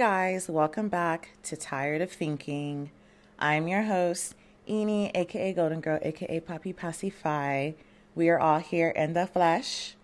[0.00, 2.90] guys, welcome back to Tired of Thinking.
[3.38, 4.34] I'm your host,
[4.66, 7.72] Eni, aka Golden Girl, aka Poppy Pacify.
[8.14, 9.96] We are all here in the flesh,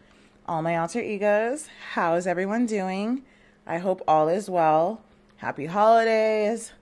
[0.45, 1.69] all my alter egos.
[1.93, 3.23] How is everyone doing?
[3.67, 5.01] I hope all is well.
[5.37, 6.73] Happy holidays,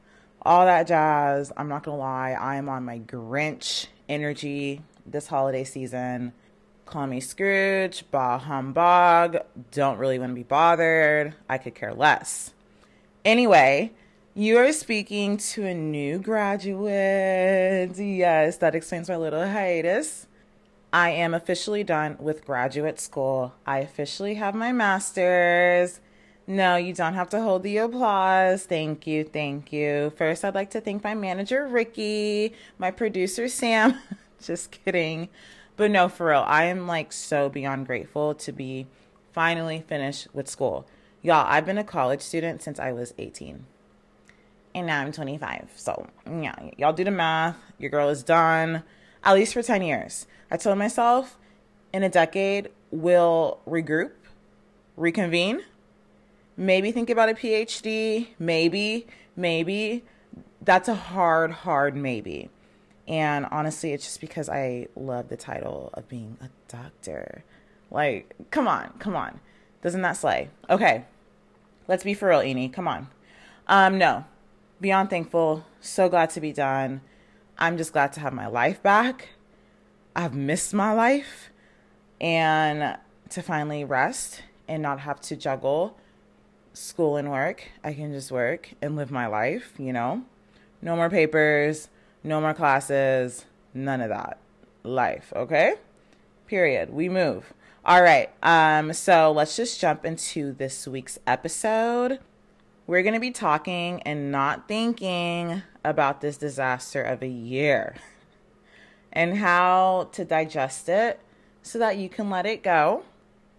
[0.43, 1.53] all that jazz.
[1.57, 6.33] I'm not gonna lie, I am on my Grinch energy this holiday season.
[6.85, 9.37] Call me Scrooge, bah humbug,
[9.71, 11.35] don't really want to be bothered.
[11.49, 12.51] I could care less.
[13.25, 13.91] Anyway,
[14.35, 17.97] you are speaking to a new graduate.
[17.97, 20.27] Yes, that explains my little hiatus.
[20.93, 23.55] I am officially done with graduate school.
[23.67, 26.01] I officially have my master's.
[26.47, 28.65] No, you don't have to hold the applause.
[28.65, 30.13] Thank you, thank you.
[30.19, 33.99] First, I'd like to thank my manager, Ricky, my producer, Sam.
[34.43, 35.31] Just kidding.
[35.79, 38.87] But no, for real, I am like so beyond grateful to be
[39.33, 40.87] finally finished with school.
[41.25, 43.65] Y'all, I've been a college student since I was 18.
[44.75, 45.71] And now I'm 25.
[45.75, 47.57] So, yeah, y'all do the math.
[47.79, 48.83] Your girl is done,
[49.23, 50.27] at least for 10 years.
[50.51, 51.39] I told myself
[51.95, 54.11] in a decade, we'll regroup,
[54.99, 55.63] reconvene,
[56.59, 60.05] maybe think about a PhD, maybe, maybe.
[60.61, 62.51] That's a hard, hard maybe.
[63.09, 67.45] And honestly, it's just because I love the title of being a doctor.
[67.91, 69.41] Like, come on, come on.
[69.81, 70.51] Doesn't that slay?
[70.69, 71.05] Okay.
[71.87, 72.73] Let's be for real, Eni.
[72.73, 73.09] Come on.
[73.69, 74.25] Um, no.
[74.81, 75.65] Beyond thankful.
[75.81, 77.03] So glad to be done.
[77.59, 79.31] I'm just glad to have my life back.
[80.17, 81.51] I've missed my life.
[82.21, 82.97] And
[83.31, 85.97] to finally rest and not have to juggle
[86.73, 87.65] school and work.
[87.83, 90.25] I can just work and live my life, you know?
[90.83, 91.89] No more papers,
[92.23, 94.39] no more classes, none of that.
[94.83, 95.75] Life, okay?
[96.47, 96.91] Period.
[96.91, 97.53] We move.
[97.87, 98.31] All right.
[98.43, 102.19] Um, so let's just jump into this week's episode.
[102.87, 107.97] We're going to be talking and not thinking about this disaster of a year
[109.13, 111.21] and how to digest it
[111.61, 113.03] so that you can let it go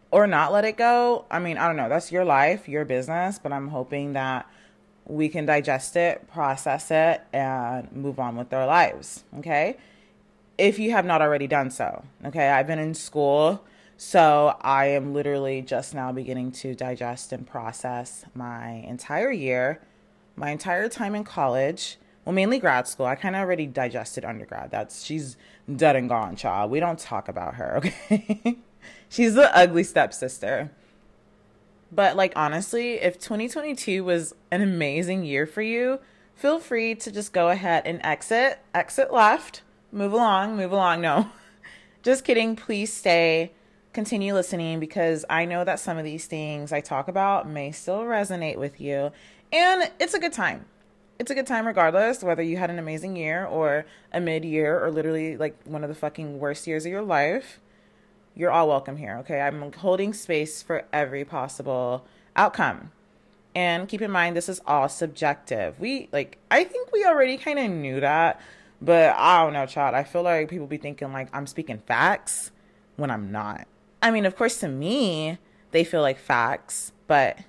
[0.10, 1.26] or not let it go.
[1.30, 1.88] I mean, I don't know.
[1.88, 4.50] That's your life, your business, but I'm hoping that
[5.06, 9.24] we can digest it, process it, and move on with our lives.
[9.38, 9.78] Okay.
[10.58, 12.04] If you have not already done so.
[12.26, 12.50] Okay.
[12.50, 13.64] I've been in school
[13.98, 19.82] so I am literally just now beginning to digest and process my entire year,
[20.36, 21.98] my entire time in college.
[22.26, 23.06] Well, mainly grad school.
[23.06, 24.72] I kind of already digested undergrad.
[24.72, 25.38] That's she's
[25.74, 26.72] dead and gone, child.
[26.72, 27.78] We don't talk about her,
[28.12, 28.58] okay?
[29.08, 30.72] she's the ugly stepsister.
[31.92, 36.00] But like honestly, if 2022 was an amazing year for you,
[36.36, 39.62] feel free to just go ahead and exit, exit left,
[39.94, 41.00] move along, move along.
[41.00, 41.30] No.
[42.04, 42.58] just kidding.
[42.58, 43.54] Please stay
[43.96, 48.02] continue listening because I know that some of these things I talk about may still
[48.02, 49.12] resonate with you.
[49.52, 50.66] And it's a good time.
[51.18, 54.84] It's a good time regardless, whether you had an amazing year or a mid year
[54.84, 57.62] or literally like one of the fucking worst years of your life.
[58.36, 59.40] You're all welcome here, okay?
[59.40, 62.06] I'm holding space for every possible
[62.36, 62.92] outcome.
[63.56, 65.80] And keep in mind, this is all subjective.
[65.80, 68.42] We, like, I think we already kind of knew that,
[68.82, 69.96] but I don't know, child.
[69.96, 72.52] I feel like people be thinking like I'm speaking facts
[72.98, 73.68] when I'm not.
[74.06, 75.40] I mean, of course, to me,
[75.72, 77.40] they feel like facts, but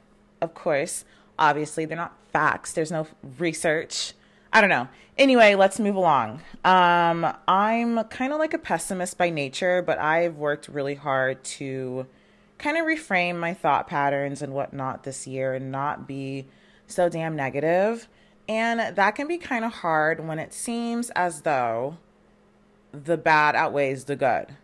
[0.41, 1.05] of course,
[1.39, 2.73] obviously, they're not facts.
[2.73, 3.07] There's no
[3.39, 4.15] research.
[4.55, 4.89] I don't know.
[5.19, 6.41] Anyway, let's move along.
[6.65, 12.07] Um, I'm kind of like a pessimist by nature, but I've worked really hard to
[12.57, 16.47] kind of reframe my thought patterns and whatnot this year and not be
[16.87, 18.09] so damn negative.
[18.49, 21.99] And that can be kind of hard when it seems as though
[22.93, 24.57] the bad outweighs the good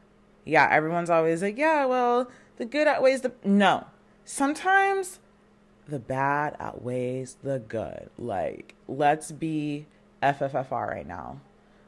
[0.45, 3.33] yeah, everyone's always like, yeah, well, the good outweighs the.
[3.45, 3.87] No.
[4.25, 5.21] Sometimes
[5.89, 8.11] the bad outweighs the good.
[8.19, 9.87] Like, let's be
[10.23, 11.41] FFFR right now.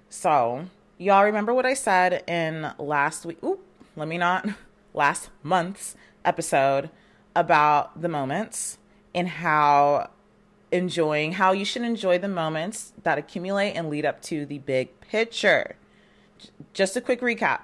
[0.09, 0.67] So,
[0.99, 3.39] y'all remember what I said in last week?
[3.45, 3.61] Oop,
[3.97, 4.49] let me not.
[4.97, 6.89] Last month's episode
[7.35, 8.79] about the moments
[9.13, 10.09] and how
[10.71, 15.01] enjoying, how you should enjoy the moments that accumulate and lead up to the big
[15.01, 15.75] picture.
[16.73, 17.63] Just a quick recap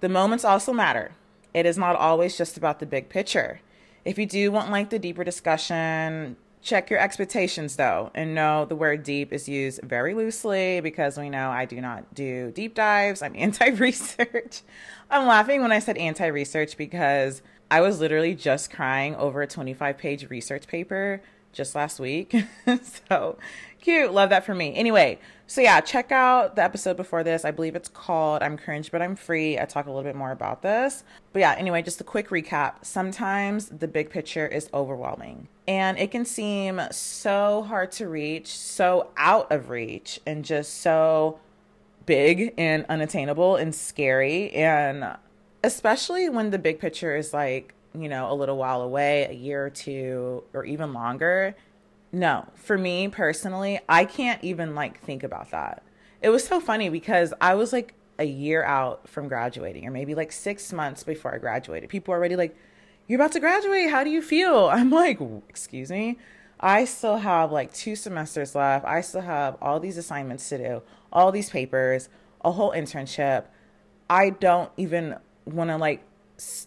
[0.00, 1.12] the moments also matter.
[1.54, 3.60] It is not always just about the big picture.
[4.04, 8.74] If you do want like the deeper discussion, check your expectations though and know the
[8.76, 13.22] word deep is used very loosely because we know I do not do deep dives.
[13.22, 14.62] I'm anti-research.
[15.10, 19.96] I'm laughing when I said anti-research because I was literally just crying over a 25
[19.96, 21.22] page research paper
[21.56, 22.36] just last week.
[23.08, 23.38] so
[23.80, 24.12] cute.
[24.12, 24.74] Love that for me.
[24.74, 27.44] Anyway, so yeah, check out the episode before this.
[27.44, 29.58] I believe it's called I'm Cringe, but I'm Free.
[29.58, 31.02] I talk a little bit more about this.
[31.32, 32.84] But yeah, anyway, just a quick recap.
[32.84, 39.10] Sometimes the big picture is overwhelming and it can seem so hard to reach, so
[39.16, 41.38] out of reach, and just so
[42.04, 44.50] big and unattainable and scary.
[44.50, 45.16] And
[45.64, 49.66] especially when the big picture is like, you know, a little while away, a year
[49.66, 51.54] or two, or even longer
[52.16, 55.82] no, for me personally, I can't even like think about that.
[56.22, 60.14] It was so funny because I was like a year out from graduating, or maybe
[60.14, 61.90] like six months before I graduated.
[61.90, 62.56] People are already like,
[63.06, 63.90] You're about to graduate.
[63.90, 64.68] How do you feel?
[64.72, 66.18] I'm like, Excuse me.
[66.58, 68.86] I still have like two semesters left.
[68.86, 70.82] I still have all these assignments to do,
[71.12, 72.08] all these papers,
[72.42, 73.44] a whole internship.
[74.08, 76.02] I don't even want to like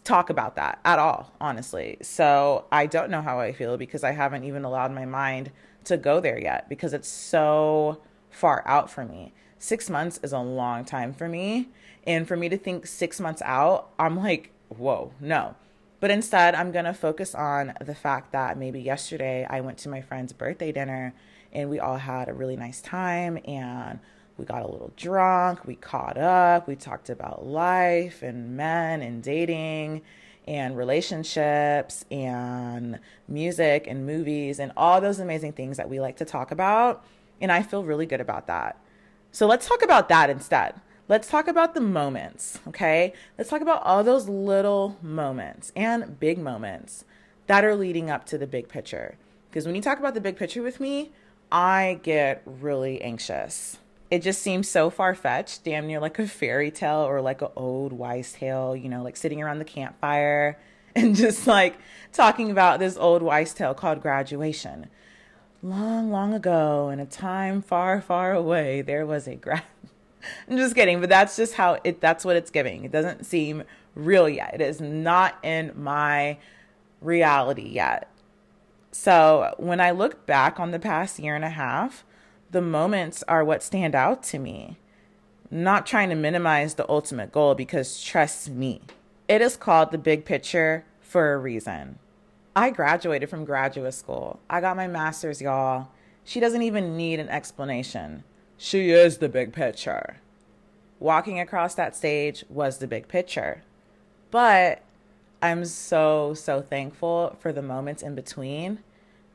[0.03, 1.97] talk about that at all, honestly.
[2.01, 5.51] So I don't know how I feel because I haven't even allowed my mind
[5.85, 9.33] to go there yet because it's so far out for me.
[9.57, 11.69] Six months is a long time for me.
[12.05, 15.55] And for me to think six months out, I'm like, whoa, no.
[15.99, 19.89] But instead, I'm going to focus on the fact that maybe yesterday I went to
[19.89, 21.13] my friend's birthday dinner
[21.51, 23.99] and we all had a really nice time and
[24.39, 29.21] we got a little drunk, we caught up, we talked about life and men and
[29.21, 30.01] dating
[30.47, 36.25] and relationships and music and movies and all those amazing things that we like to
[36.25, 37.03] talk about.
[37.41, 38.81] And I feel really good about that.
[39.31, 40.75] So let's talk about that instead.
[41.07, 43.13] Let's talk about the moments, okay?
[43.37, 47.03] Let's talk about all those little moments and big moments
[47.47, 49.17] that are leading up to the big picture.
[49.49, 51.11] Because when you talk about the big picture with me,
[51.51, 53.77] I get really anxious
[54.11, 57.49] it just seems so far fetched, damn near like a fairy tale or like an
[57.55, 60.57] old wise tale, you know, like sitting around the campfire
[60.95, 61.77] and just like
[62.11, 64.87] talking about this old wise tale called graduation.
[65.61, 69.63] Long, long ago, in a time far, far away, there was a grad.
[70.49, 72.01] I'm just kidding, but that's just how it.
[72.01, 72.85] That's what it's giving.
[72.85, 73.63] It doesn't seem
[73.95, 74.53] real yet.
[74.53, 76.37] It is not in my
[77.01, 78.09] reality yet.
[78.91, 82.03] So when I look back on the past year and a half,
[82.51, 84.77] the moments are what stand out to me.
[85.51, 88.81] Not trying to minimize the ultimate goal because trust me,
[89.27, 91.99] it is called the big picture for a reason.
[92.55, 94.39] I graduated from graduate school.
[94.49, 95.89] I got my master's, y'all.
[96.23, 98.23] She doesn't even need an explanation.
[98.57, 100.17] She is the big picture.
[100.99, 103.63] Walking across that stage was the big picture.
[104.31, 104.81] But
[105.41, 108.79] I'm so, so thankful for the moments in between,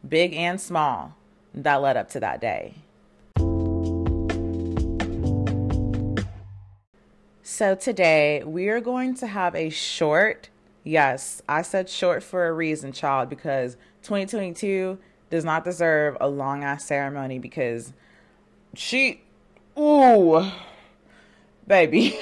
[0.06, 1.16] big and small,
[1.55, 2.75] that led up to that day.
[7.55, 10.49] So today we are going to have a short,
[10.83, 14.99] yes, I said short for a reason, child, because 2022
[15.31, 17.93] does not deserve a long ass ceremony because
[18.75, 19.23] she,
[19.79, 20.51] ooh,
[21.65, 22.11] baby,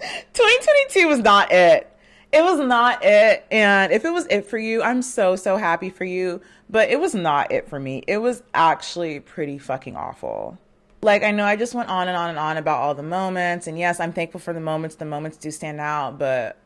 [0.00, 1.96] 2022 was not it.
[2.32, 3.46] It was not it.
[3.52, 6.40] And if it was it for you, I'm so, so happy for you.
[6.68, 8.02] But it was not it for me.
[8.08, 10.58] It was actually pretty fucking awful
[11.02, 13.66] like I know I just went on and on and on about all the moments,
[13.66, 14.96] and yes, I'm thankful for the moments.
[14.96, 16.58] The moments do stand out, but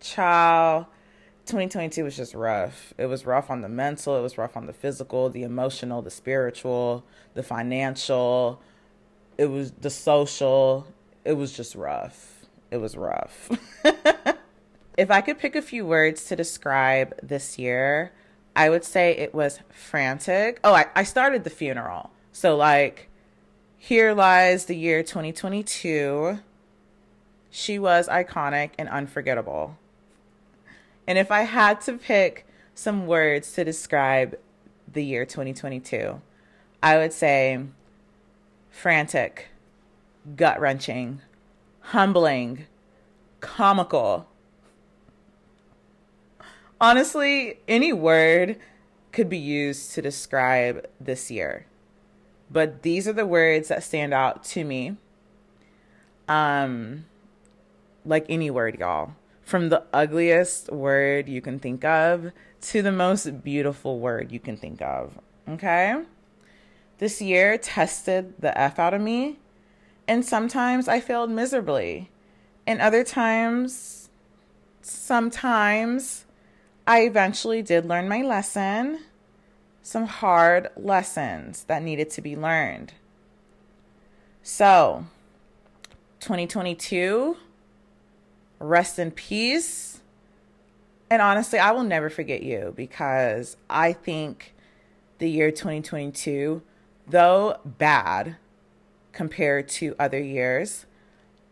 [0.00, 0.86] child,
[1.46, 2.94] 2022 was just rough.
[2.96, 6.10] It was rough on the mental, it was rough on the physical, the emotional, the
[6.10, 7.04] spiritual,
[7.34, 8.60] the financial.
[9.36, 10.86] It was the social.
[11.24, 12.46] It was just rough.
[12.70, 13.50] It was rough.
[14.96, 18.12] if I could pick a few words to describe this year,
[18.56, 20.60] I would say it was frantic.
[20.62, 22.10] Oh, I, I started the funeral.
[22.32, 23.08] So, like,
[23.84, 26.38] here lies the year 2022.
[27.50, 29.76] She was iconic and unforgettable.
[31.06, 34.38] And if I had to pick some words to describe
[34.90, 36.18] the year 2022,
[36.82, 37.60] I would say
[38.70, 39.48] frantic,
[40.34, 41.20] gut wrenching,
[41.80, 42.64] humbling,
[43.40, 44.26] comical.
[46.80, 48.56] Honestly, any word
[49.12, 51.66] could be used to describe this year
[52.54, 54.96] but these are the words that stand out to me.
[56.28, 57.04] Um,
[58.06, 59.16] like any word, y'all.
[59.42, 62.30] From the ugliest word you can think of
[62.60, 65.18] to the most beautiful word you can think of.
[65.48, 66.00] Okay?
[66.98, 69.40] This year tested the F out of me,
[70.06, 72.08] and sometimes I failed miserably.
[72.68, 74.10] And other times,
[74.80, 76.24] sometimes
[76.86, 79.00] I eventually did learn my lesson
[79.84, 82.94] some hard lessons that needed to be learned.
[84.42, 85.04] So,
[86.20, 87.36] 2022,
[88.58, 90.00] rest in peace.
[91.10, 94.54] And honestly, I will never forget you because I think
[95.18, 96.62] the year 2022,
[97.06, 98.36] though bad
[99.12, 100.86] compared to other years,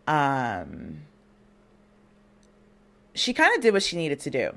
[0.06, 1.02] um,
[3.14, 4.54] she kind of did what she needed to do.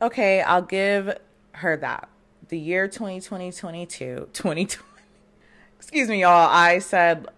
[0.00, 1.18] Okay, I'll give
[1.52, 2.08] her that.
[2.50, 4.84] The year 2020, 22, 2020.
[5.78, 6.48] Excuse me, y'all.
[6.50, 7.28] I said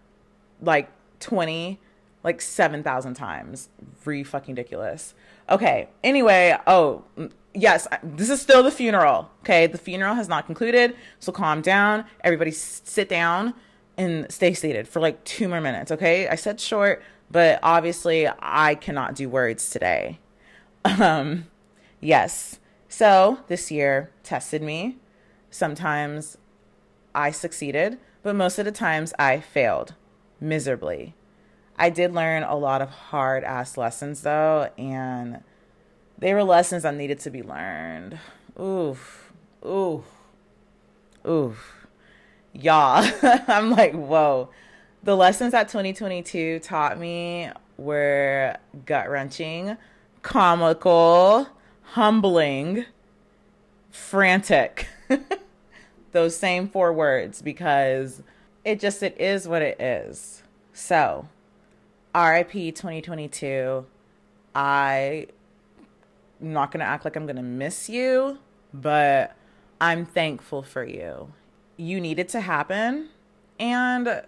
[0.62, 0.88] like
[1.20, 1.78] 20
[2.24, 3.68] like 7,000 times.
[4.06, 5.12] Re fucking ridiculous.
[5.50, 5.88] Okay.
[6.02, 7.04] Anyway, oh,
[7.52, 9.30] yes, this is still the funeral.
[9.42, 9.66] Okay.
[9.66, 10.96] The funeral has not concluded.
[11.20, 12.06] So calm down.
[12.24, 13.52] Everybody sit down
[13.98, 15.92] and stay seated for like two more minutes.
[15.92, 16.26] Okay.
[16.26, 20.18] I said short, but obviously I cannot do words today.
[20.84, 21.46] Um,
[22.00, 22.58] yes.
[22.88, 24.96] So this year tested me.
[25.52, 26.38] Sometimes
[27.14, 29.94] I succeeded, but most of the times I failed
[30.40, 31.14] miserably.
[31.76, 35.42] I did learn a lot of hard ass lessons though, and
[36.18, 38.18] they were lessons that needed to be learned.
[38.58, 39.30] Oof,
[39.66, 40.04] oof,
[41.28, 41.86] oof.
[42.54, 44.48] Y'all, I'm like, whoa.
[45.02, 48.56] The lessons that 2022 taught me were
[48.86, 49.76] gut wrenching,
[50.22, 51.48] comical,
[51.82, 52.86] humbling,
[53.90, 54.86] frantic.
[56.12, 58.22] Those same four words because
[58.64, 60.42] it just it is what it is.
[60.72, 61.28] So,
[62.14, 63.86] RIP 2022.
[64.54, 65.26] I
[66.42, 68.38] am not going to act like I'm going to miss you,
[68.74, 69.34] but
[69.80, 71.32] I'm thankful for you.
[71.76, 73.08] You needed to happen
[73.58, 74.22] and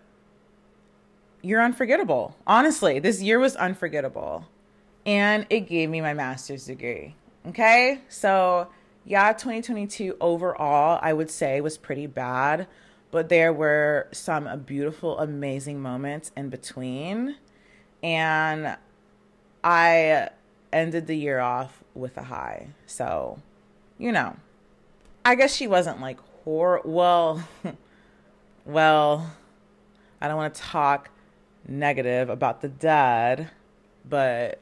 [1.43, 2.37] you're unforgettable.
[2.47, 4.47] Honestly, this year was unforgettable.
[5.07, 7.15] And it gave me my master's degree.
[7.47, 8.01] Okay?
[8.09, 8.69] So,
[9.05, 12.67] yeah, 2022 overall, I would say was pretty bad,
[13.11, 17.37] but there were some uh, beautiful, amazing moments in between
[18.05, 18.77] and
[19.65, 20.29] I
[20.71, 22.69] ended the year off with a high.
[22.85, 23.41] So,
[23.99, 24.37] you know,
[25.25, 27.49] I guess she wasn't like hor well
[28.67, 29.33] well,
[30.21, 31.09] I don't want to talk
[31.67, 33.51] negative about the dad,
[34.07, 34.61] but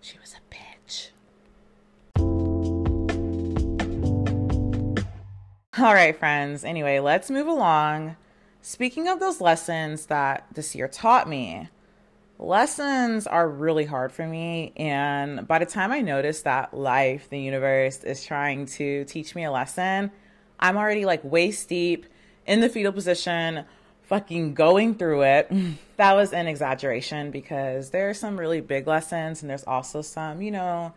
[0.00, 0.65] she was a bitch.
[5.78, 6.64] All right, friends.
[6.64, 8.16] Anyway, let's move along.
[8.62, 11.68] Speaking of those lessons that this year taught me,
[12.38, 14.72] lessons are really hard for me.
[14.76, 19.44] And by the time I notice that life, the universe, is trying to teach me
[19.44, 20.10] a lesson,
[20.58, 22.06] I'm already like waist deep
[22.46, 23.66] in the fetal position,
[24.04, 25.52] fucking going through it.
[25.96, 30.40] that was an exaggeration because there are some really big lessons, and there's also some,
[30.40, 30.94] you know,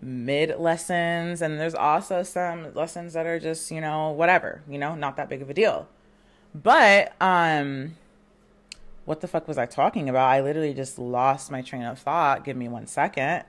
[0.00, 4.94] mid lessons, and there's also some lessons that are just, you know, whatever, you know,
[4.94, 5.88] not that big of a deal.
[6.54, 7.96] But, um,
[9.04, 10.28] what the fuck was I talking about?
[10.28, 12.44] I literally just lost my train of thought.
[12.44, 13.44] Give me one second.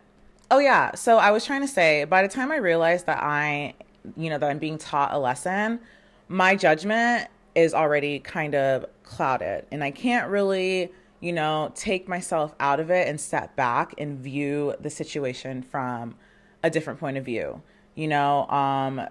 [0.50, 0.96] Oh, yeah.
[0.96, 3.74] So I was trying to say, by the time I realized that I,
[4.18, 5.80] you know, that I'm being taught a lesson,
[6.28, 9.66] my judgment is already kind of clouded.
[9.72, 14.18] And I can't really, you know, take myself out of it and step back and
[14.18, 16.16] view the situation from
[16.64, 17.62] a different point of view.
[17.96, 19.02] You know, um,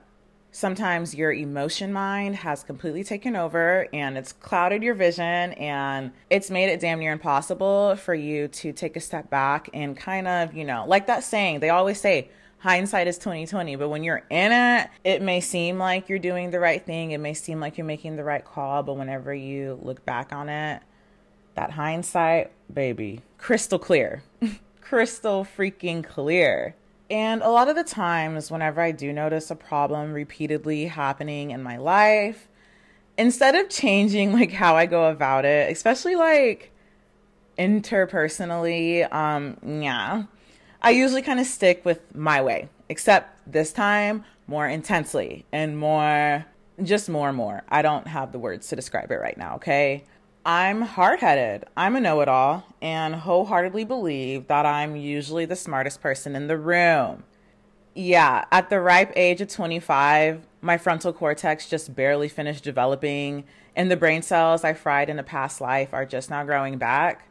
[0.53, 6.51] sometimes your emotion mind has completely taken over and it's clouded your vision and it's
[6.51, 10.55] made it damn near impossible for you to take a step back and kind of,
[10.55, 12.29] you know, like that saying, they always say,
[12.59, 16.61] hindsight is 2020 but when you're in it it may seem like you're doing the
[16.61, 20.07] right thing it may seem like you're making the right call but whenever you look
[20.07, 20.81] back on it
[21.57, 24.23] that hindsight baby crystal clear
[24.81, 26.77] crystal freaking clear
[27.12, 31.62] and a lot of the times, whenever I do notice a problem repeatedly happening in
[31.62, 32.49] my life,
[33.19, 36.73] instead of changing like how I go about it, especially like
[37.59, 40.23] interpersonally, um, yeah,
[40.81, 46.47] I usually kind of stick with my way, except this time more intensely and more,
[46.83, 47.62] just more and more.
[47.69, 50.04] I don't have the words to describe it right now, okay?
[50.45, 51.67] I'm hard headed.
[51.77, 56.49] I'm a know it all and wholeheartedly believe that I'm usually the smartest person in
[56.49, 57.23] the room.
[57.95, 63.45] Yeah, at the ripe age of 25, my frontal cortex just barely finished developing,
[63.77, 67.29] and the brain cells I fried in a past life are just now growing back.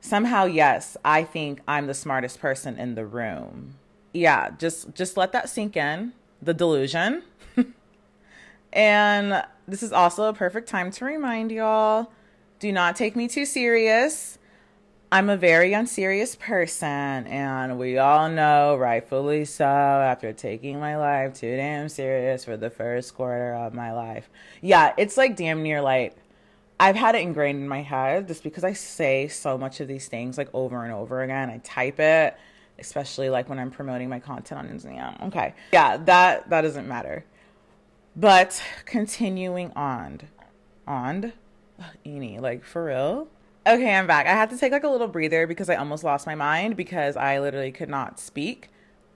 [0.00, 3.76] Somehow, yes, I think I'm the smartest person in the room.
[4.12, 6.12] Yeah, just just let that sink in.
[6.40, 7.22] The delusion.
[8.72, 12.12] and this is also a perfect time to remind y'all
[12.58, 14.38] do not take me too serious.
[15.12, 21.34] I'm a very unserious person, and we all know, rightfully so, after taking my life
[21.34, 24.28] too damn serious for the first quarter of my life.
[24.60, 26.16] Yeah, it's like damn near like
[26.80, 30.08] I've had it ingrained in my head just because I say so much of these
[30.08, 31.48] things like over and over again.
[31.48, 32.36] I type it,
[32.78, 35.28] especially like when I'm promoting my content on Instagram.
[35.28, 35.54] Okay.
[35.72, 37.24] Yeah, that that doesn't matter.
[38.16, 40.20] But continuing on,
[40.86, 41.32] on,
[42.06, 43.28] Eni, like for real.
[43.66, 44.26] Okay, I'm back.
[44.26, 47.16] I had to take like a little breather because I almost lost my mind because
[47.16, 48.68] I literally could not speak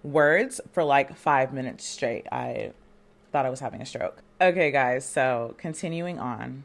[0.03, 2.27] words for like five minutes straight.
[2.33, 2.73] I
[3.31, 4.23] thought I was having a stroke.
[4.41, 6.65] Okay, guys, so continuing on.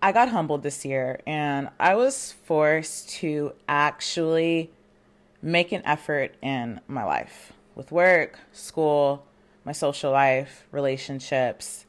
[0.00, 4.70] I got humbled this year and I was forced to actually
[5.40, 9.24] make an effort in my life with work, school,
[9.64, 11.86] my social life, relationships,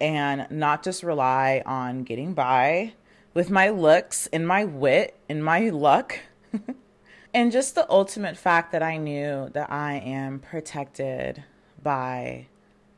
[0.00, 2.92] and not just rely on getting by
[3.34, 6.20] with my looks and my wit and my luck.
[7.34, 11.44] and just the ultimate fact that I knew that I am protected
[11.82, 12.46] by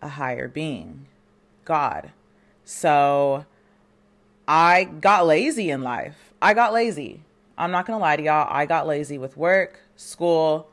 [0.00, 1.06] a higher being,
[1.64, 2.12] God.
[2.64, 3.46] So
[4.46, 6.32] I got lazy in life.
[6.40, 7.22] I got lazy.
[7.56, 8.46] I'm not going to lie to y'all.
[8.48, 10.68] I got lazy with work, school,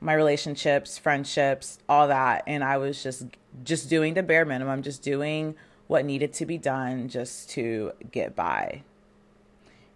[0.00, 3.24] my relationships, friendships, all that, and I was just
[3.64, 8.36] just doing the bare minimum, just doing what needed to be done just to get
[8.36, 8.82] by.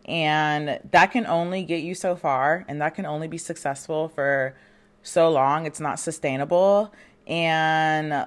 [0.06, 4.54] And that can only get you so far, and that can only be successful for
[5.02, 5.66] so long.
[5.66, 6.92] It's not sustainable.
[7.26, 8.26] And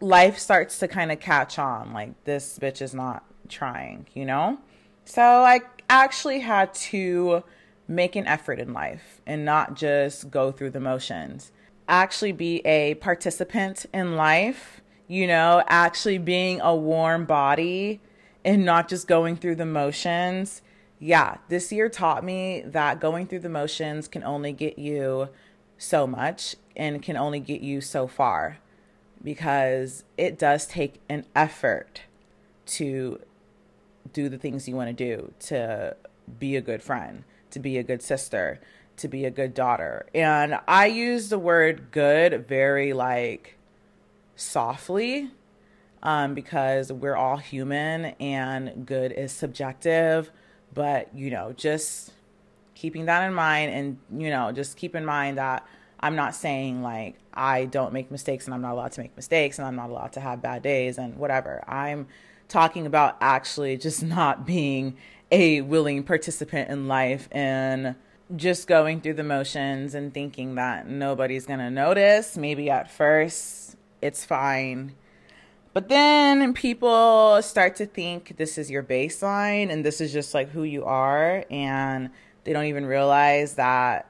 [0.00, 4.58] life starts to kind of catch on like, this bitch is not trying, you know?
[5.04, 7.44] So I actually had to
[7.86, 11.52] make an effort in life and not just go through the motions.
[11.86, 18.00] Actually, be a participant in life, you know, actually being a warm body
[18.44, 20.62] and not just going through the motions.
[20.98, 25.28] Yeah, this year taught me that going through the motions can only get you
[25.76, 28.58] so much and can only get you so far
[29.22, 32.02] because it does take an effort
[32.66, 33.20] to
[34.12, 35.96] do the things you want to do, to
[36.38, 37.24] be a good friend
[37.54, 38.60] to be a good sister,
[38.98, 40.06] to be a good daughter.
[40.14, 43.56] And I use the word good very like
[44.36, 45.30] softly
[46.02, 50.30] um, because we're all human and good is subjective.
[50.74, 52.12] But, you know, just
[52.74, 55.66] keeping that in mind and, you know, just keep in mind that
[56.00, 59.58] I'm not saying like I don't make mistakes and I'm not allowed to make mistakes
[59.58, 61.64] and I'm not allowed to have bad days and whatever.
[61.68, 62.08] I'm
[62.48, 64.96] talking about actually just not being
[65.34, 67.96] a willing participant in life and
[68.36, 72.36] just going through the motions and thinking that nobody's going to notice.
[72.36, 74.94] Maybe at first it's fine.
[75.72, 80.50] But then people start to think this is your baseline and this is just like
[80.50, 81.44] who you are.
[81.50, 82.10] And
[82.44, 84.08] they don't even realize that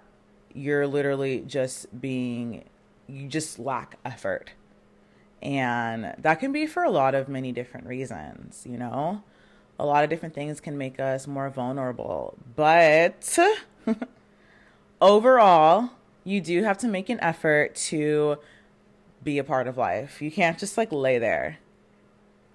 [0.53, 2.65] you're literally just being,
[3.09, 4.53] you just lack effort.
[5.41, 9.23] And that can be for a lot of many different reasons, you know?
[9.79, 12.37] A lot of different things can make us more vulnerable.
[12.57, 13.39] But
[15.01, 15.91] overall,
[16.25, 18.39] you do have to make an effort to
[19.23, 20.23] be a part of life.
[20.23, 21.59] You can't just like lay there.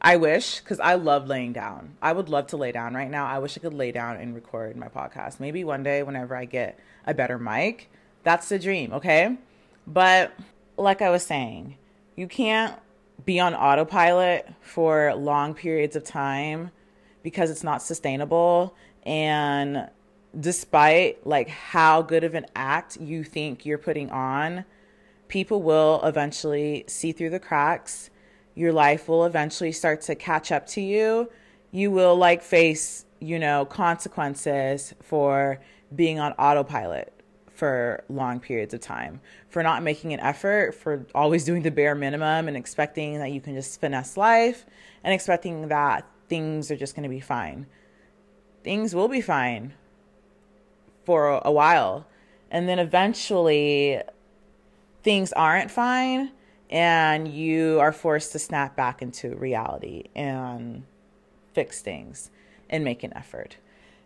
[0.01, 1.97] I wish, because I love laying down.
[2.01, 3.25] I would love to lay down right now.
[3.25, 5.41] I wish I could lay down and record my podcast.
[5.41, 7.89] Maybe one day, whenever I get a better mic,
[8.23, 9.37] that's the dream, okay?
[9.85, 10.31] But
[10.77, 11.77] like I was saying,
[12.15, 12.79] you can't
[13.25, 16.71] be on autopilot for long periods of time
[17.23, 18.75] because it's not sustainable.
[19.03, 19.89] And
[20.39, 24.65] despite like how good of an act you think you're putting on
[25.29, 28.09] people will eventually see through the cracks.
[28.55, 31.31] Your life will eventually start to catch up to you.
[31.71, 35.59] You will like face you know consequences for
[35.95, 37.13] being on autopilot
[37.53, 41.95] for long periods of time for not making an effort for always doing the bare
[41.95, 44.65] minimum and expecting that you can just finesse life
[45.03, 47.65] and expecting that things are just going to be fine.
[48.63, 49.73] Things will be fine
[51.05, 52.07] for a while.
[52.51, 54.01] And then eventually
[55.03, 56.31] things aren't fine
[56.69, 60.83] and you are forced to snap back into reality and
[61.53, 62.29] fix things
[62.69, 63.57] and make an effort.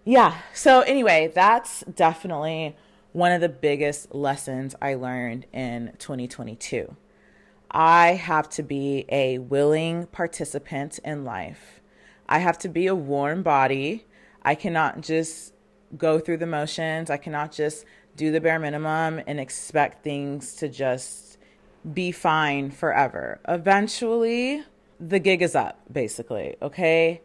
[0.05, 0.37] Yeah.
[0.53, 2.75] So, anyway, that's definitely
[3.11, 6.95] one of the biggest lessons I learned in 2022.
[7.71, 11.81] I have to be a willing participant in life.
[12.33, 14.07] I have to be a warm body.
[14.41, 15.53] I cannot just
[15.95, 17.11] go through the motions.
[17.11, 21.37] I cannot just do the bare minimum and expect things to just
[21.93, 23.39] be fine forever.
[23.47, 24.63] Eventually,
[24.99, 26.55] the gig is up, basically.
[26.59, 27.21] Okay.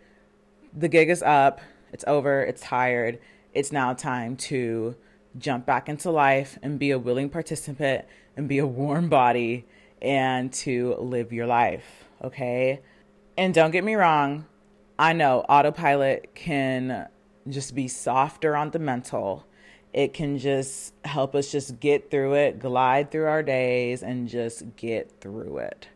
[0.76, 1.62] The gig is up.
[1.90, 2.42] It's over.
[2.42, 3.18] It's tired.
[3.54, 4.94] It's now time to
[5.38, 8.04] jump back into life and be a willing participant
[8.36, 9.64] and be a warm body
[10.02, 12.04] and to live your life.
[12.22, 12.82] Okay.
[13.38, 14.44] And don't get me wrong,
[14.98, 17.08] I know autopilot can
[17.48, 19.46] just be softer on the mental.
[19.92, 24.76] It can just help us just get through it, glide through our days, and just
[24.76, 25.88] get through it.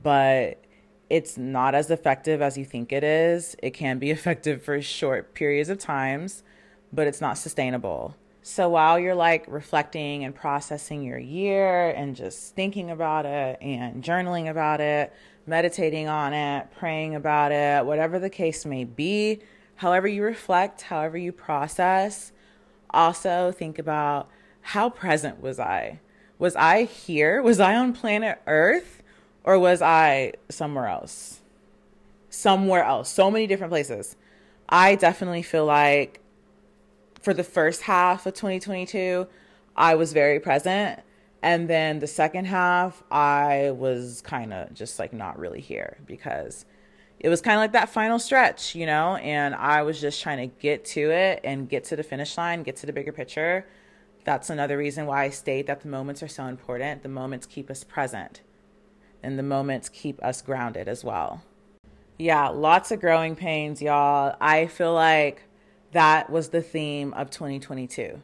[0.00, 0.62] But
[1.08, 3.56] it's not as effective as you think it is.
[3.62, 6.42] It can be effective for short periods of times,
[6.92, 8.14] but it's not sustainable.
[8.42, 14.04] So while you're like reflecting and processing your year and just thinking about it and
[14.04, 15.14] journaling about it,
[15.46, 19.40] meditating on it, praying about it, whatever the case may be,
[19.76, 22.32] however you reflect, however you process,
[22.90, 24.28] also think about
[24.60, 26.00] how present was I?
[26.38, 27.42] Was I here?
[27.42, 29.02] Was I on planet Earth?
[29.44, 31.40] Or was I somewhere else?
[32.30, 33.10] Somewhere else.
[33.10, 34.16] So many different places.
[34.68, 36.20] I definitely feel like
[37.20, 39.26] for the first half of 2022,
[39.76, 41.00] I was very present.
[41.44, 46.64] And then the second half, I was kind of just like not really here because
[47.20, 49.16] it was kind of like that final stretch, you know?
[49.16, 52.62] And I was just trying to get to it and get to the finish line,
[52.62, 53.66] get to the bigger picture.
[54.24, 57.02] That's another reason why I state that the moments are so important.
[57.02, 58.40] The moments keep us present
[59.22, 61.42] and the moments keep us grounded as well.
[62.18, 64.34] Yeah, lots of growing pains, y'all.
[64.40, 65.42] I feel like
[65.92, 68.22] that was the theme of 2022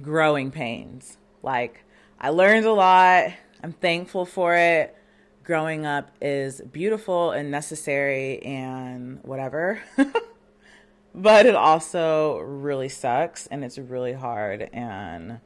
[0.00, 1.18] growing pains.
[1.42, 1.84] Like,
[2.24, 3.32] I learned a lot.
[3.64, 4.96] I'm thankful for it.
[5.42, 9.82] Growing up is beautiful and necessary and whatever.
[11.16, 14.70] but it also really sucks and it's really hard.
[14.72, 15.40] And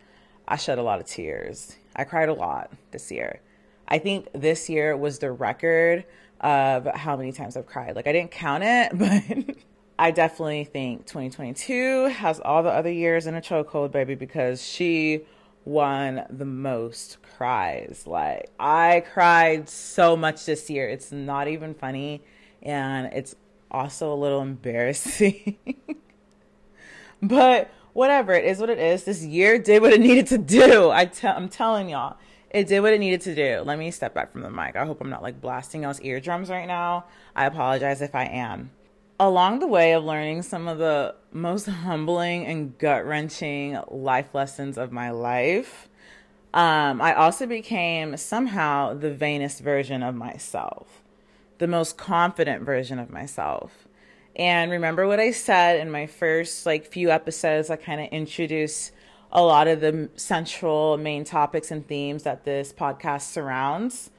[0.47, 1.77] I shed a lot of tears.
[1.97, 3.41] I cried a lot this year.
[3.89, 6.05] I think this year was the record
[6.43, 7.97] of how many times I've cried.
[7.97, 8.91] Like I didn't count it,
[9.47, 9.57] but
[9.99, 15.23] I definitely think 2022 has all the other years in a chokehold, baby, because she
[15.67, 18.05] won the most cries.
[18.07, 20.89] Like I cried so much this year.
[20.89, 22.23] It's not even funny
[22.63, 23.35] and it's
[23.71, 25.57] also a little embarrassing.
[27.21, 29.05] but whatever, it is what it is.
[29.05, 30.91] This year did what it needed to do.
[30.91, 32.17] I te- I'm telling y'all
[32.51, 33.63] it did what it needed to do.
[33.65, 34.77] Let me step back from the mic.
[34.77, 37.07] I hope I'm not like blasting those eardrums right now.
[37.35, 38.71] I apologize if I am.
[39.19, 44.77] Along the way of learning some of the most humbling and gut wrenching life lessons
[44.77, 45.89] of my life,
[46.53, 51.03] um, I also became somehow the vainest version of myself,
[51.57, 53.89] the most confident version of myself.
[54.35, 58.93] And remember what I said in my first like few episodes, I kind of introduced
[59.33, 64.11] a lot of the central main topics and themes that this podcast surrounds.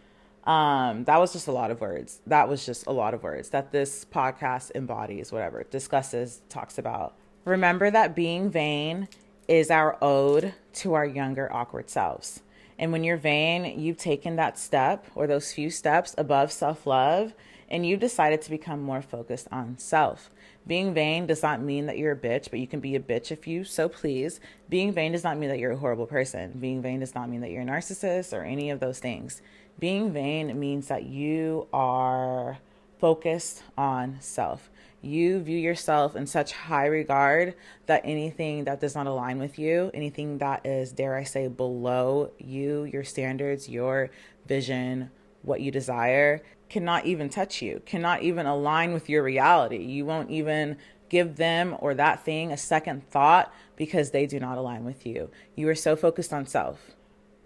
[0.47, 2.21] Um, that was just a lot of words.
[2.25, 7.15] That was just a lot of words that this podcast embodies, whatever, discusses, talks about.
[7.43, 9.09] Remember that being vain
[9.49, 12.41] is our ode to our younger, awkward selves.
[12.79, 17.33] And when you're vain, you've taken that step or those few steps above self love
[17.69, 20.29] and you've decided to become more focused on self.
[20.67, 23.31] Being vain does not mean that you're a bitch, but you can be a bitch
[23.31, 24.41] if you so please.
[24.67, 26.51] Being vain does not mean that you're a horrible person.
[26.59, 29.41] Being vain does not mean that you're a narcissist or any of those things.
[29.79, 32.57] Being vain means that you are
[32.99, 34.69] focused on self.
[35.01, 37.53] You view yourself in such high regard
[37.85, 42.31] that anything that does not align with you, anything that is, dare I say, below
[42.39, 44.09] you, your standards, your
[44.47, 45.11] vision,
[45.43, 49.77] what you desire, cannot even touch you, cannot even align with your reality.
[49.83, 50.77] You won't even
[51.09, 55.29] give them or that thing a second thought because they do not align with you.
[55.55, 56.91] You are so focused on self,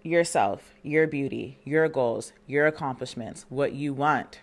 [0.02, 4.40] yourself, your beauty, your goals, your accomplishments, what you want.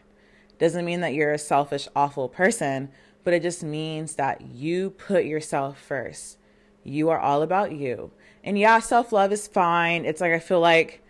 [0.57, 2.89] Doesn't mean that you're a selfish, awful person,
[3.23, 6.37] but it just means that you put yourself first.
[6.83, 8.11] You are all about you.
[8.43, 10.05] And yeah, self love is fine.
[10.05, 11.03] It's like, I feel like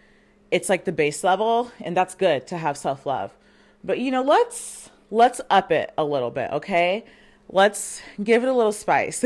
[0.51, 3.35] it's like the base level, and that's good to have self love.
[3.83, 7.05] But you know, let's let's up it a little bit, okay?
[7.49, 9.25] Let's give it a little spice.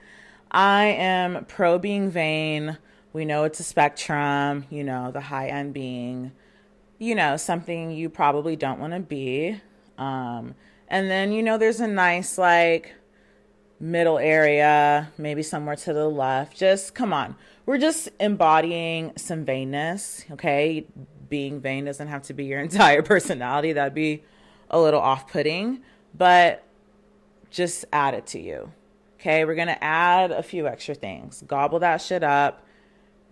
[0.50, 2.78] I am pro being vain.
[3.12, 6.32] We know it's a spectrum, you know, the high end being,
[6.98, 9.60] you know, something you probably don't want to be.
[9.98, 10.54] Um,
[10.88, 12.94] and then, you know, there's a nice, like,
[13.78, 16.56] middle area, maybe somewhere to the left.
[16.56, 17.36] Just come on.
[17.66, 20.86] We're just embodying some vainness, okay?
[21.30, 23.72] Being vain doesn't have to be your entire personality.
[23.72, 24.22] That'd be
[24.68, 25.80] a little off putting,
[26.14, 26.62] but
[27.50, 28.72] just add it to you.
[29.18, 31.42] Okay, we're gonna add a few extra things.
[31.46, 32.64] Gobble that shit up.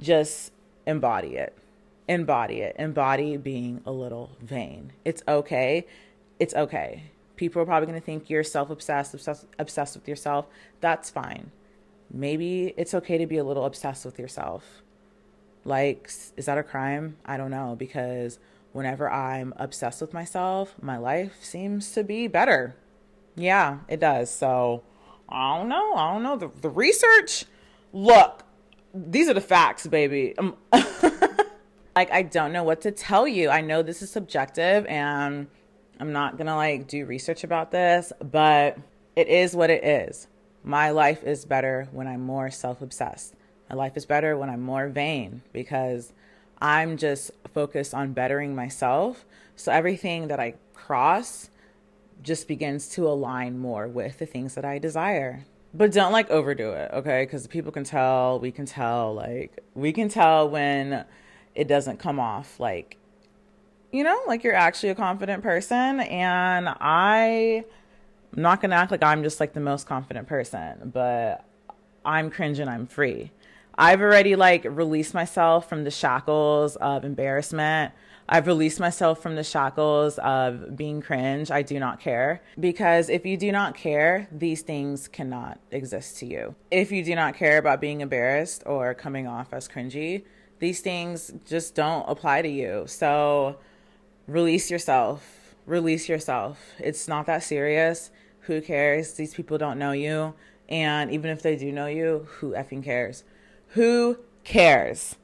[0.00, 0.52] Just
[0.86, 1.56] embody it.
[2.08, 2.76] Embody it.
[2.78, 4.92] Embody being a little vain.
[5.04, 5.86] It's okay.
[6.38, 7.04] It's okay.
[7.36, 10.46] People are probably gonna think you're self obsessed, obsessed, obsessed with yourself.
[10.80, 11.52] That's fine.
[12.10, 14.82] Maybe it's okay to be a little obsessed with yourself.
[15.68, 17.18] Like, is that a crime?
[17.26, 18.38] I don't know because
[18.72, 22.74] whenever I'm obsessed with myself, my life seems to be better.
[23.36, 24.30] Yeah, it does.
[24.30, 24.82] So
[25.28, 25.94] I don't know.
[25.94, 26.36] I don't know.
[26.36, 27.44] The, the research,
[27.92, 28.44] look,
[28.94, 30.36] these are the facts, baby.
[30.38, 30.56] Um,
[31.94, 33.50] like, I don't know what to tell you.
[33.50, 35.48] I know this is subjective and
[36.00, 38.78] I'm not going to like do research about this, but
[39.16, 40.28] it is what it is.
[40.64, 43.34] My life is better when I'm more self obsessed.
[43.68, 46.12] My life is better when I'm more vain because
[46.60, 49.24] I'm just focused on bettering myself.
[49.56, 51.50] So everything that I cross
[52.22, 55.44] just begins to align more with the things that I desire.
[55.74, 57.24] But don't like overdo it, okay?
[57.24, 61.04] Because people can tell, we can tell, like, we can tell when
[61.54, 62.98] it doesn't come off like
[63.90, 66.00] you know, like you're actually a confident person.
[66.00, 67.64] And I,
[68.34, 71.44] I'm not to act like I'm just like the most confident person, but
[72.04, 73.30] I'm cringe and I'm free.
[73.80, 77.92] I've already like released myself from the shackles of embarrassment.
[78.28, 81.52] I've released myself from the shackles of being cringe.
[81.52, 82.42] I do not care.
[82.58, 86.56] Because if you do not care, these things cannot exist to you.
[86.72, 90.24] If you do not care about being embarrassed or coming off as cringy,
[90.58, 92.82] these things just don't apply to you.
[92.88, 93.58] So
[94.26, 95.54] release yourself.
[95.66, 96.74] Release yourself.
[96.80, 98.10] It's not that serious.
[98.40, 99.12] Who cares?
[99.12, 100.34] These people don't know you.
[100.68, 103.22] And even if they do know you, who effing cares?
[103.72, 105.16] Who cares?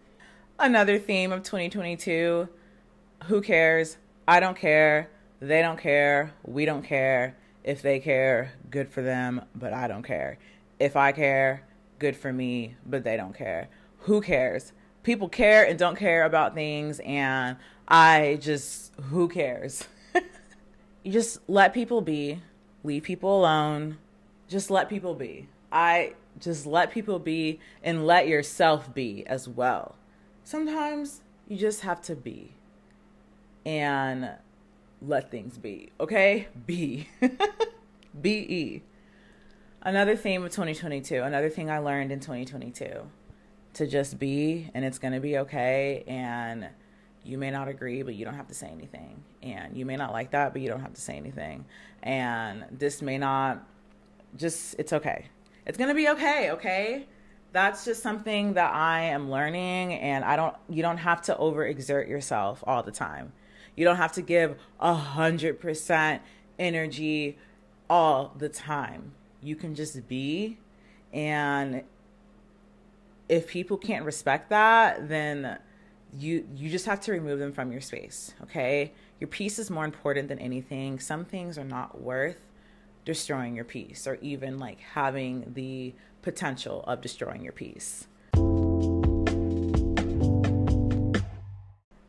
[0.59, 2.49] Another theme of 2022
[3.25, 3.97] who cares?
[4.29, 5.09] I don't care.
[5.41, 6.35] They don't care.
[6.45, 7.37] We don't care.
[7.63, 10.39] If they care, good for them, but I don't care.
[10.79, 11.67] If I care,
[11.99, 13.71] good for me, but they don't care.
[14.01, 14.73] Who cares?
[15.03, 17.57] People care and don't care about things, and
[17.89, 19.85] I just, who cares?
[21.03, 22.43] you just let people be,
[22.83, 23.97] leave people alone,
[24.49, 25.49] just let people be.
[25.73, 29.97] I just let people be and let yourself be as well.
[30.43, 32.53] Sometimes you just have to be
[33.65, 34.31] and
[35.01, 36.49] let things be, okay?
[36.67, 37.09] Be.
[38.21, 38.83] B E.
[39.83, 43.03] Another theme of 2022, another thing I learned in 2022
[43.75, 46.69] to just be and it's going to be okay and
[47.25, 49.23] you may not agree, but you don't have to say anything.
[49.43, 51.65] And you may not like that, but you don't have to say anything.
[52.03, 53.67] And this may not
[54.37, 55.27] just, it's okay.
[55.67, 57.07] It's going to be okay, okay?
[57.53, 59.95] That's just something that I am learning.
[59.95, 63.33] And I don't, you don't have to overexert yourself all the time.
[63.77, 66.23] You don't have to give a hundred percent
[66.59, 67.39] energy
[67.91, 69.13] all the time.
[69.43, 70.59] You can just be.
[71.13, 71.83] And
[73.29, 75.59] if people can't respect that, then
[76.19, 79.85] you you just have to remove them from your space okay your peace is more
[79.85, 82.47] important than anything some things are not worth
[83.05, 88.07] destroying your peace or even like having the potential of destroying your peace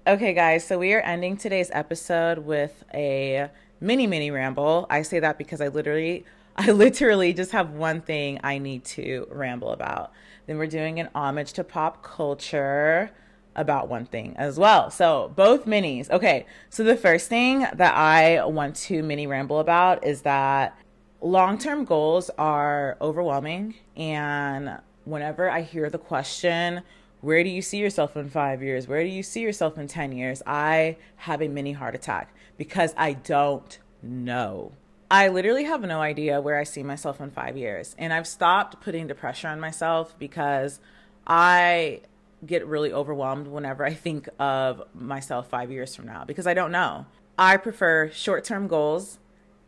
[0.08, 3.50] okay guys so we are ending today's episode with a
[3.82, 6.24] mini mini ramble i say that because i literally
[6.56, 10.12] i literally just have one thing i need to ramble about
[10.46, 13.12] then we're doing an homage to pop culture
[13.56, 14.92] about one thing as well.
[14.92, 16.10] So, both minis.
[16.10, 20.78] Okay, so the first thing that I want to mini ramble about is that
[21.26, 23.76] long term goals are overwhelming.
[23.98, 26.84] And whenever I hear the question,
[27.22, 28.88] where do you see yourself in five years?
[28.88, 30.44] Where do you see yourself in 10 years?
[30.46, 34.74] I have a mini heart attack because I don't know.
[35.10, 37.96] I literally have no idea where I see myself in five years.
[37.98, 40.80] And I've stopped putting the pressure on myself because
[41.26, 42.02] I
[42.46, 46.72] get really overwhelmed whenever I think of myself five years from now because I don't
[46.72, 47.08] know.
[47.38, 49.18] I prefer short term goals.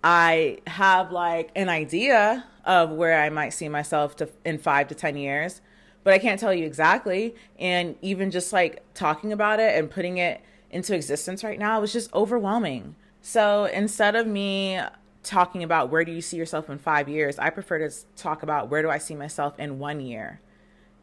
[0.03, 4.95] I have like an idea of where I might see myself to, in five to
[4.95, 5.61] 10 years,
[6.03, 7.35] but I can't tell you exactly.
[7.59, 11.93] And even just like talking about it and putting it into existence right now was
[11.93, 12.95] just overwhelming.
[13.21, 14.79] So instead of me
[15.23, 18.69] talking about where do you see yourself in five years, I prefer to talk about
[18.69, 20.39] where do I see myself in one year,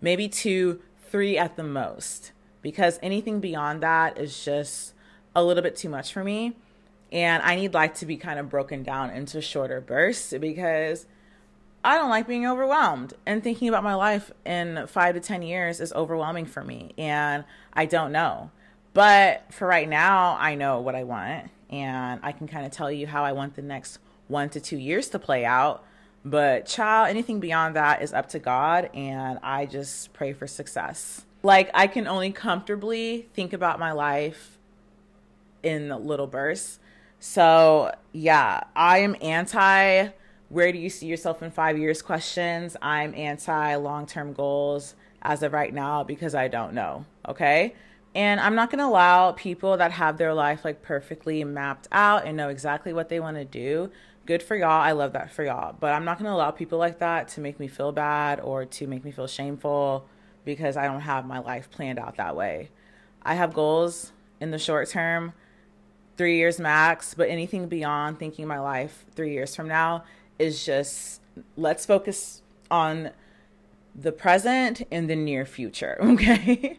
[0.01, 0.81] maybe two,
[1.11, 2.33] three at the most
[2.65, 4.95] because anything beyond that is just
[5.37, 6.57] a little bit too much for me.
[7.15, 11.07] And I need life to be kind of broken down into shorter bursts because
[11.85, 13.15] I don't like being overwhelmed.
[13.25, 16.93] And thinking about my life in five to 10 years is overwhelming for me.
[16.99, 18.51] And I don't know.
[18.95, 21.51] But for right now, I know what I want.
[21.71, 24.77] And I can kind of tell you how I want the next one to two
[24.77, 25.85] years to play out.
[26.25, 31.25] But, child, anything beyond that is up to God, and I just pray for success.
[31.43, 34.59] Like, I can only comfortably think about my life
[35.63, 36.79] in little bursts.
[37.27, 40.09] So, yeah, I am anti
[40.51, 42.77] where do you see yourself in five years questions.
[42.83, 47.07] I'm anti long term goals as of right now because I don't know.
[47.27, 47.75] Okay.
[48.15, 52.27] And I'm not going to allow people that have their life like perfectly mapped out
[52.27, 53.91] and know exactly what they want to do
[54.27, 54.83] good for y'all.
[54.83, 55.75] I love that for y'all.
[55.81, 58.67] But I'm not going to allow people like that to make me feel bad or
[58.67, 60.07] to make me feel shameful
[60.45, 62.69] because I don't have my life planned out that way.
[63.23, 65.33] I have goals in the short term
[66.17, 70.05] three years max, but anything beyond thinking my life three years from now
[70.39, 71.21] is just
[71.57, 73.11] let's focus on
[73.95, 75.99] the present and the near future.
[76.03, 76.79] Okay.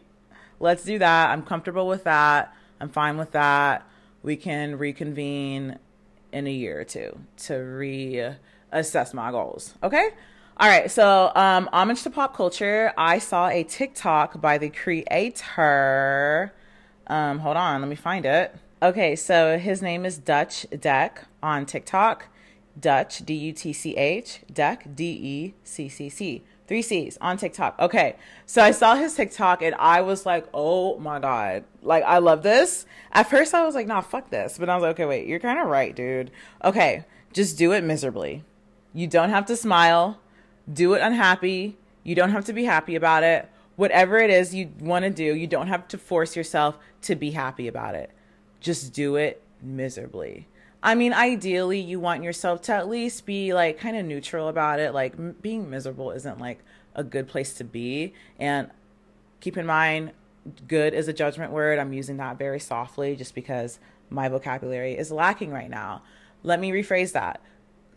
[0.60, 1.30] let's do that.
[1.30, 2.54] I'm comfortable with that.
[2.80, 3.86] I'm fine with that.
[4.22, 5.78] We can reconvene
[6.32, 9.74] in a year or two to reassess my goals.
[9.82, 10.10] Okay.
[10.58, 10.90] All right.
[10.90, 12.92] So, um, homage to pop culture.
[12.96, 16.52] I saw a TikTok by the creator.
[17.06, 17.82] Um, hold on.
[17.82, 18.54] Let me find it.
[18.86, 19.16] Okay.
[19.16, 22.26] So his name is Dutch Deck on TikTok.
[22.78, 26.44] Dutch, D U T C H, Deck, D E C C C.
[26.68, 27.76] Three C's on TikTok.
[27.80, 28.14] Okay.
[28.44, 31.64] So I saw his TikTok and I was like, oh my God.
[31.82, 32.86] Like, I love this.
[33.10, 34.56] At first, I was like, nah, fuck this.
[34.56, 36.30] But I was like, okay, wait, you're kind of right, dude.
[36.62, 37.04] Okay.
[37.32, 38.44] Just do it miserably.
[38.94, 40.20] You don't have to smile.
[40.72, 41.76] Do it unhappy.
[42.04, 43.50] You don't have to be happy about it.
[43.74, 47.32] Whatever it is you want to do, you don't have to force yourself to be
[47.32, 48.12] happy about it.
[48.60, 50.48] Just do it miserably.
[50.82, 54.78] I mean, ideally, you want yourself to at least be like kind of neutral about
[54.78, 54.94] it.
[54.94, 56.60] Like, m- being miserable isn't like
[56.94, 58.12] a good place to be.
[58.38, 58.70] And
[59.40, 60.12] keep in mind,
[60.68, 61.78] good is a judgment word.
[61.78, 63.78] I'm using that very softly just because
[64.10, 66.02] my vocabulary is lacking right now.
[66.42, 67.40] Let me rephrase that.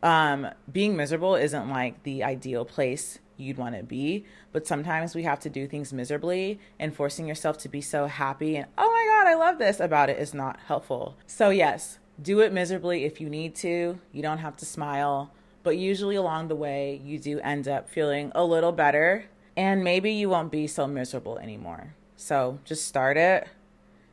[0.02, 5.24] Um, being miserable isn't like the ideal place you'd want to be, but sometimes we
[5.24, 8.90] have to do things miserably, and forcing yourself to be so happy and, oh
[9.30, 11.16] I love this about it is not helpful.
[11.28, 14.00] So, yes, do it miserably if you need to.
[14.12, 18.32] You don't have to smile, but usually along the way, you do end up feeling
[18.34, 21.94] a little better, and maybe you won't be so miserable anymore.
[22.18, 23.48] So just start it.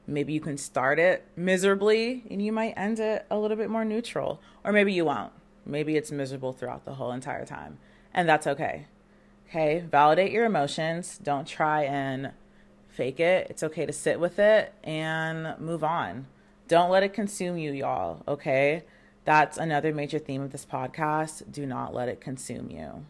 [0.06, 3.86] Maybe you can start it miserably and you might end it a little bit more
[3.86, 5.32] neutral, or maybe you won't.
[5.64, 7.78] Maybe it's miserable throughout the whole entire time,
[8.12, 8.86] and that's okay.
[9.48, 11.18] Okay, validate your emotions.
[11.22, 12.32] Don't try and
[12.96, 13.48] fake it.
[13.50, 16.26] It's okay to sit with it and move on.
[16.66, 18.84] Don't let it consume you, y'all, okay?
[19.24, 21.52] That's another major theme of this podcast.
[21.52, 23.04] Do not let it consume you.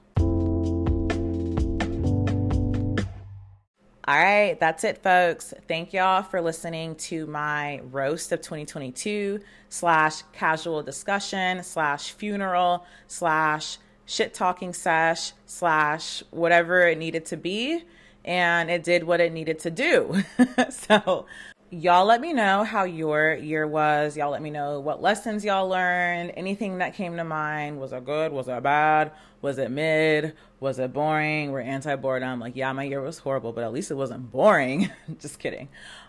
[4.08, 5.54] All right, that's it, folks.
[5.66, 13.78] Thank y'all for listening to my roast of 2022 slash casual discussion slash funeral slash
[14.04, 17.82] shit talking sesh slash whatever it needed to be.
[18.26, 20.22] And it did what it needed to do.
[20.70, 21.26] so
[21.70, 24.16] y'all let me know how your year was.
[24.16, 26.32] Y'all let me know what lessons y'all learned.
[26.36, 27.80] Anything that came to mind.
[27.80, 28.32] Was it good?
[28.32, 29.12] Was it bad?
[29.42, 30.34] Was it mid?
[30.58, 31.52] Was it boring?
[31.52, 32.40] We're anti boredom.
[32.40, 34.90] Like, yeah, my year was horrible, but at least it wasn't boring.
[35.20, 35.68] Just kidding.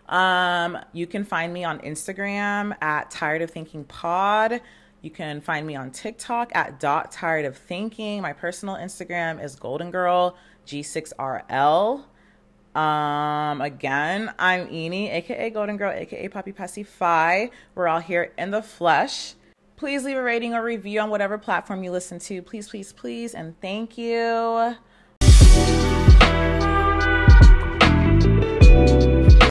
[0.09, 4.61] Um, you can find me on Instagram at Tired of Thinking Pod.
[5.01, 8.21] You can find me on TikTok at dot tired of thinking.
[8.21, 10.35] My personal Instagram is Golden Girl
[10.67, 12.03] G6RL.
[12.75, 17.49] Um, again, I'm Eni, aka Golden Girl, aka Poppy Passy Phi.
[17.73, 19.33] We're all here in the flesh.
[19.77, 22.41] Please leave a rating or review on whatever platform you listen to.
[22.41, 24.75] Please, please, please, and thank you.